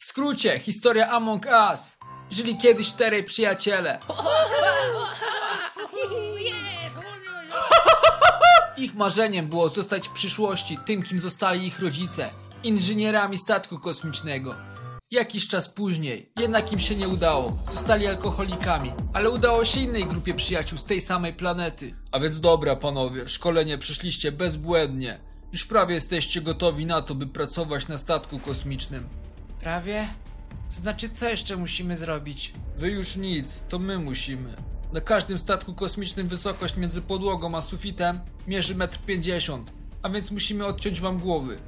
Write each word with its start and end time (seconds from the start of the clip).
W 0.00 0.04
skrócie, 0.04 0.58
historia 0.58 1.10
Among 1.10 1.46
Us. 1.46 1.98
Żyli 2.30 2.56
kiedyś 2.56 2.88
czterej 2.88 3.24
przyjaciele. 3.24 4.00
Ich 8.76 8.94
marzeniem 8.94 9.46
było 9.46 9.68
zostać 9.68 10.08
w 10.08 10.12
przyszłości 10.12 10.78
tym, 10.86 11.02
kim 11.02 11.18
zostali 11.18 11.66
ich 11.66 11.80
rodzice 11.80 12.30
inżynierami 12.62 13.38
statku 13.38 13.78
kosmicznego. 13.78 14.54
Jakiś 15.10 15.48
czas 15.48 15.68
później, 15.68 16.32
jednak 16.36 16.72
im 16.72 16.78
się 16.78 16.96
nie 16.96 17.08
udało. 17.08 17.58
Zostali 17.70 18.06
alkoholikami, 18.06 18.92
ale 19.12 19.30
udało 19.30 19.64
się 19.64 19.80
innej 19.80 20.06
grupie 20.06 20.34
przyjaciół 20.34 20.78
z 20.78 20.84
tej 20.84 21.00
samej 21.00 21.34
planety. 21.34 21.94
A 22.12 22.20
więc 22.20 22.40
dobra, 22.40 22.76
panowie, 22.76 23.28
szkolenie 23.28 23.78
przeszliście 23.78 24.32
bezbłędnie. 24.32 25.20
Już 25.52 25.64
prawie 25.64 25.94
jesteście 25.94 26.40
gotowi 26.40 26.86
na 26.86 27.02
to, 27.02 27.14
by 27.14 27.26
pracować 27.26 27.88
na 27.88 27.98
statku 27.98 28.38
kosmicznym. 28.38 29.19
Prawie? 29.60 30.08
To 30.68 30.74
znaczy, 30.74 31.10
co 31.10 31.28
jeszcze 31.28 31.56
musimy 31.56 31.96
zrobić? 31.96 32.52
Wy 32.76 32.90
już 32.90 33.16
nic, 33.16 33.62
to 33.68 33.78
my 33.78 33.98
musimy. 33.98 34.56
Na 34.92 35.00
każdym 35.00 35.38
statku 35.38 35.74
kosmicznym 35.74 36.28
wysokość 36.28 36.76
między 36.76 37.02
podłogą 37.02 37.54
a 37.56 37.60
sufitem 37.60 38.20
mierzy 38.46 38.74
1,50 38.74 39.54
m, 39.54 39.64
a 40.02 40.08
więc 40.08 40.30
musimy 40.30 40.66
odciąć 40.66 41.00
wam 41.00 41.18
głowy. 41.18 41.60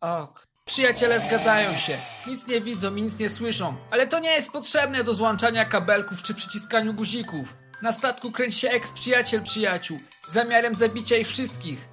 Ok. 0.00 0.46
Przyjaciele 0.66 1.20
zgadzają 1.20 1.76
się. 1.76 1.98
Nic 2.26 2.46
nie 2.46 2.60
widzą 2.60 2.96
i 2.96 3.02
nic 3.02 3.18
nie 3.18 3.30
słyszą, 3.30 3.76
ale 3.90 4.06
to 4.06 4.18
nie 4.18 4.30
jest 4.30 4.52
potrzebne 4.52 5.04
do 5.04 5.14
złączania 5.14 5.64
kabelków 5.64 6.22
czy 6.22 6.34
przyciskaniu 6.34 6.94
guzików. 6.94 7.56
Na 7.82 7.92
statku 7.92 8.32
kręci 8.32 8.58
się 8.58 8.68
eks-przyjaciel 8.70 9.42
przyjaciół 9.42 10.00
z 10.22 10.32
zamiarem 10.32 10.76
zabicia 10.76 11.16
ich 11.16 11.28
wszystkich. 11.28 11.88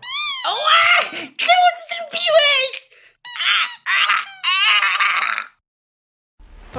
Czemu 1.38 1.68
to 1.78 1.96
zrobiłeś? 1.96 2.88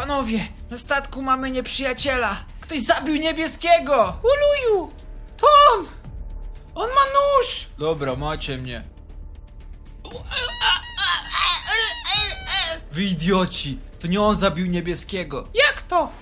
Panowie, 0.02 0.48
na 0.70 0.76
statku 0.76 1.22
mamy 1.22 1.50
nieprzyjaciela. 1.50 2.36
Ktoś 2.60 2.80
zabił 2.80 3.16
niebieskiego! 3.16 4.16
Uluju! 4.22 4.92
To 5.36 5.46
on! 5.72 5.86
On 6.74 6.88
ma 6.90 7.00
nóż! 7.04 7.66
Dobra, 7.78 8.16
macie 8.16 8.58
mnie. 8.58 8.84
Wy 12.92 13.02
idioci! 13.04 13.78
To 14.00 14.06
nie 14.06 14.20
on 14.20 14.34
zabił 14.34 14.66
niebieskiego. 14.66 15.48
Jak 15.54 15.82
to? 15.82 16.12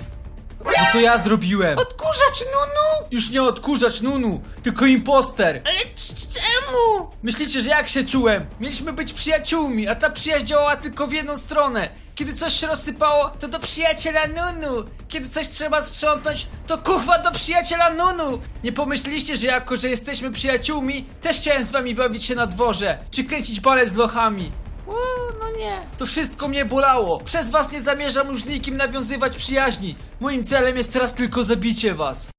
No 0.64 0.72
to 0.92 1.00
ja 1.00 1.18
zrobiłem! 1.18 1.78
Odkurzacz 1.78 2.44
Nunu? 2.52 3.08
Już 3.10 3.30
nie 3.30 3.42
odkurzacz 3.42 4.00
Nunu, 4.00 4.42
tylko 4.62 4.86
imposter! 4.86 5.62
Ale 5.64 5.78
c- 5.94 6.40
czemu? 6.66 7.10
Myślicie, 7.22 7.60
że 7.60 7.68
jak 7.70 7.88
się 7.88 8.04
czułem? 8.04 8.46
Mieliśmy 8.60 8.92
być 8.92 9.12
przyjaciółmi, 9.12 9.88
a 9.88 9.94
ta 9.94 10.10
przyjaźń 10.10 10.46
działała 10.46 10.76
tylko 10.76 11.06
w 11.06 11.12
jedną 11.12 11.36
stronę. 11.36 11.88
Kiedy 12.14 12.34
coś 12.34 12.60
się 12.60 12.66
rozsypało, 12.66 13.30
to 13.40 13.48
do 13.48 13.60
przyjaciela 13.60 14.26
Nunu. 14.26 14.84
Kiedy 15.08 15.28
coś 15.28 15.48
trzeba 15.48 15.82
sprzątnąć, 15.82 16.46
to 16.66 16.78
kuchwa 16.78 17.18
do 17.18 17.30
przyjaciela 17.32 17.90
Nunu. 17.90 18.38
Nie 18.64 18.72
pomyśleliście, 18.72 19.36
że 19.36 19.46
jako, 19.46 19.76
że 19.76 19.88
jesteśmy 19.88 20.32
przyjaciółmi, 20.32 21.04
też 21.20 21.36
chciałem 21.40 21.64
z 21.64 21.70
wami 21.70 21.94
bawić 21.94 22.24
się 22.24 22.34
na 22.34 22.46
dworze, 22.46 22.98
czy 23.10 23.24
kręcić 23.24 23.60
balet 23.60 23.88
z 23.88 23.94
lochami. 23.94 24.52
O, 24.88 24.94
no 25.40 25.50
nie. 25.58 25.80
To 25.98 26.06
wszystko 26.06 26.48
mnie 26.48 26.64
bolało. 26.64 27.20
Przez 27.20 27.50
was 27.50 27.72
nie 27.72 27.80
zamierzam 27.80 28.28
już 28.28 28.42
z 28.42 28.46
nikim 28.46 28.76
nawiązywać 28.76 29.36
przyjaźni. 29.36 29.96
Moim 30.20 30.44
celem 30.44 30.76
jest 30.76 30.92
teraz 30.92 31.14
tylko 31.14 31.44
zabicie 31.44 31.94
was. 31.94 32.35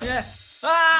Nie, 0.00 0.08
nie. 0.08 0.24
Aaaa! 0.62 0.91